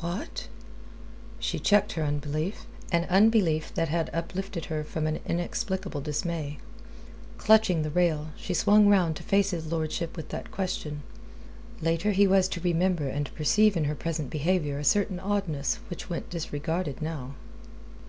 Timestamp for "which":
15.88-16.10